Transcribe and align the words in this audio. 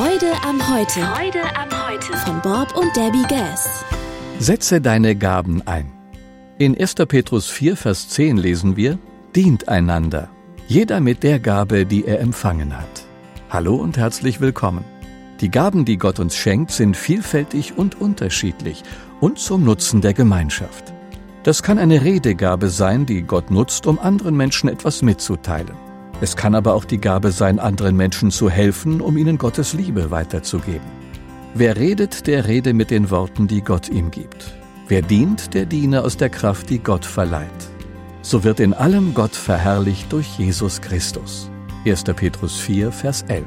Freude 0.00 0.32
am 0.48 0.74
Heute. 0.74 1.00
Freude 1.00 1.42
am 1.58 1.68
Heute. 1.86 2.16
Von 2.24 2.40
Bob 2.40 2.74
und 2.74 2.96
Debbie 2.96 3.22
Gass. 3.28 3.84
Setze 4.38 4.80
deine 4.80 5.14
Gaben 5.14 5.60
ein. 5.66 5.92
In 6.56 6.74
1. 6.74 6.94
Petrus 7.06 7.50
4, 7.50 7.76
Vers 7.76 8.08
10 8.08 8.38
lesen 8.38 8.78
wir, 8.78 8.98
Dient 9.36 9.68
einander, 9.68 10.30
jeder 10.68 11.00
mit 11.00 11.22
der 11.22 11.38
Gabe, 11.38 11.84
die 11.84 12.06
er 12.06 12.20
empfangen 12.20 12.74
hat. 12.78 13.04
Hallo 13.50 13.74
und 13.74 13.98
herzlich 13.98 14.40
willkommen. 14.40 14.86
Die 15.42 15.50
Gaben, 15.50 15.84
die 15.84 15.98
Gott 15.98 16.18
uns 16.18 16.34
schenkt, 16.34 16.70
sind 16.70 16.96
vielfältig 16.96 17.76
und 17.76 18.00
unterschiedlich 18.00 18.82
und 19.20 19.38
zum 19.38 19.64
Nutzen 19.64 20.00
der 20.00 20.14
Gemeinschaft. 20.14 20.94
Das 21.42 21.62
kann 21.62 21.78
eine 21.78 22.02
Redegabe 22.02 22.70
sein, 22.70 23.04
die 23.04 23.20
Gott 23.20 23.50
nutzt, 23.50 23.86
um 23.86 23.98
anderen 23.98 24.34
Menschen 24.34 24.70
etwas 24.70 25.02
mitzuteilen. 25.02 25.89
Es 26.22 26.36
kann 26.36 26.54
aber 26.54 26.74
auch 26.74 26.84
die 26.84 27.00
Gabe 27.00 27.32
sein, 27.32 27.58
anderen 27.58 27.96
Menschen 27.96 28.30
zu 28.30 28.50
helfen, 28.50 29.00
um 29.00 29.16
ihnen 29.16 29.38
Gottes 29.38 29.72
Liebe 29.72 30.10
weiterzugeben. 30.10 30.86
Wer 31.54 31.76
redet, 31.76 32.26
der 32.26 32.46
rede 32.46 32.74
mit 32.74 32.90
den 32.90 33.10
Worten, 33.10 33.48
die 33.48 33.62
Gott 33.62 33.88
ihm 33.88 34.10
gibt. 34.10 34.52
Wer 34.86 35.02
dient, 35.02 35.54
der 35.54 35.66
diene 35.66 36.02
aus 36.02 36.16
der 36.16 36.28
Kraft, 36.28 36.68
die 36.68 36.78
Gott 36.78 37.06
verleiht. 37.06 37.48
So 38.22 38.44
wird 38.44 38.60
in 38.60 38.74
allem 38.74 39.14
Gott 39.14 39.34
verherrlicht 39.34 40.12
durch 40.12 40.38
Jesus 40.38 40.80
Christus. 40.80 41.50
1. 41.86 42.04
Petrus 42.04 42.58
4, 42.58 42.92
Vers 42.92 43.22
11. 43.28 43.44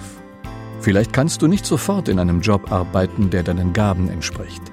Vielleicht 0.79 1.13
kannst 1.13 1.41
du 1.41 1.47
nicht 1.47 1.65
sofort 1.65 2.09
in 2.09 2.17
einem 2.17 2.41
Job 2.41 2.71
arbeiten, 2.71 3.29
der 3.29 3.43
deinen 3.43 3.71
Gaben 3.71 4.09
entspricht. 4.09 4.63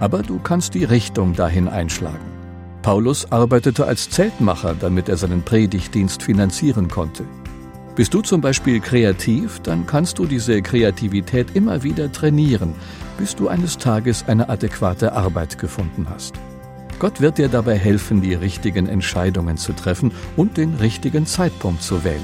Aber 0.00 0.22
du 0.22 0.38
kannst 0.38 0.74
die 0.74 0.84
Richtung 0.84 1.34
dahin 1.34 1.68
einschlagen. 1.68 2.32
Paulus 2.80 3.30
arbeitete 3.30 3.86
als 3.86 4.08
Zeltmacher, 4.10 4.74
damit 4.74 5.08
er 5.08 5.16
seinen 5.16 5.42
Predigtdienst 5.42 6.22
finanzieren 6.22 6.88
konnte. 6.88 7.24
Bist 7.94 8.14
du 8.14 8.22
zum 8.22 8.40
Beispiel 8.40 8.80
kreativ, 8.80 9.60
dann 9.60 9.86
kannst 9.86 10.18
du 10.18 10.24
diese 10.24 10.62
Kreativität 10.62 11.48
immer 11.54 11.82
wieder 11.82 12.10
trainieren, 12.10 12.74
bis 13.18 13.36
du 13.36 13.48
eines 13.48 13.76
Tages 13.76 14.24
eine 14.26 14.48
adäquate 14.48 15.12
Arbeit 15.12 15.58
gefunden 15.58 16.06
hast. 16.08 16.34
Gott 16.98 17.20
wird 17.20 17.36
dir 17.36 17.48
dabei 17.48 17.76
helfen, 17.76 18.22
die 18.22 18.32
richtigen 18.32 18.86
Entscheidungen 18.86 19.58
zu 19.58 19.74
treffen 19.74 20.10
und 20.36 20.56
den 20.56 20.76
richtigen 20.76 21.26
Zeitpunkt 21.26 21.82
zu 21.82 22.02
wählen. 22.02 22.20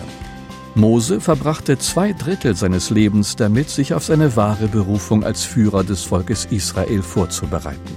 Mose 0.75 1.21
verbrachte 1.21 1.77
zwei 1.77 2.15
Drittel 2.15 2.55
seines 2.55 2.89
Lebens 2.89 3.37
damit, 3.37 3.69
sich 3.69 3.93
auf 3.93 4.05
seine 4.05 4.37
wahre 4.37 4.69
Berufung 4.69 5.23
als 5.23 5.45
Führer 5.45 5.85
des 5.85 6.03
Volkes 6.03 6.47
Israel 6.47 7.03
vorzubereiten. 7.03 7.97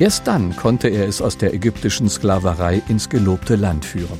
Erst 0.00 0.26
dann 0.26 0.56
konnte 0.56 0.88
er 0.88 1.06
es 1.06 1.22
aus 1.22 1.36
der 1.36 1.54
ägyptischen 1.54 2.08
Sklaverei 2.08 2.82
ins 2.88 3.08
gelobte 3.08 3.54
Land 3.54 3.84
führen. 3.84 4.18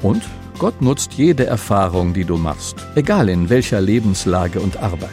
Und 0.00 0.22
Gott 0.60 0.82
nutzt 0.82 1.14
jede 1.14 1.46
Erfahrung, 1.46 2.12
die 2.12 2.26
du 2.26 2.36
machst, 2.36 2.76
egal 2.94 3.30
in 3.30 3.48
welcher 3.48 3.80
Lebenslage 3.80 4.60
und 4.60 4.76
Arbeit. 4.76 5.08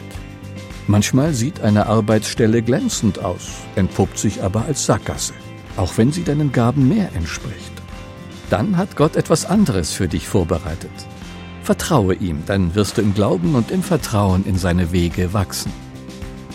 Manchmal 0.86 1.32
sieht 1.32 1.62
eine 1.62 1.86
Arbeitsstelle 1.86 2.60
glänzend 2.60 3.24
aus, 3.24 3.48
entpuppt 3.74 4.18
sich 4.18 4.42
aber 4.42 4.66
als 4.66 4.84
Sackgasse, 4.84 5.32
auch 5.78 5.96
wenn 5.96 6.12
sie 6.12 6.22
deinen 6.22 6.52
Gaben 6.52 6.86
mehr 6.86 7.14
entspricht. 7.14 7.72
Dann 8.50 8.76
hat 8.76 8.94
Gott 8.94 9.16
etwas 9.16 9.46
anderes 9.46 9.94
für 9.94 10.06
dich 10.06 10.28
vorbereitet. 10.28 10.90
Vertraue 11.62 12.12
ihm, 12.12 12.42
dann 12.44 12.74
wirst 12.74 12.98
du 12.98 13.00
im 13.00 13.14
Glauben 13.14 13.54
und 13.54 13.70
im 13.70 13.82
Vertrauen 13.82 14.44
in 14.44 14.58
seine 14.58 14.92
Wege 14.92 15.32
wachsen. 15.32 15.72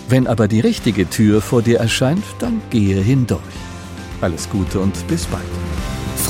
Wenn 0.07 0.27
aber 0.27 0.47
die 0.47 0.59
richtige 0.59 1.09
Tür 1.09 1.41
vor 1.41 1.63
dir 1.63 1.79
erscheint, 1.79 2.23
dann 2.37 2.61
gehe 2.69 3.01
hindurch. 3.01 3.41
Alles 4.21 4.47
Gute 4.51 4.79
und 4.79 5.07
bis 5.07 5.25
bald. 5.25 5.62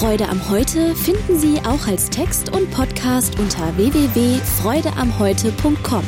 Freude 0.04 0.28
am 0.28 0.50
Heute 0.50 0.94
finden 0.96 1.40
Sie 1.40 1.59
auch 1.59 1.88
als 1.88 2.09
Text 2.09 2.54
und 2.54 2.70
Podcast 2.72 3.40
unter 3.40 3.78
www.freudeamheute.com. 3.78 6.04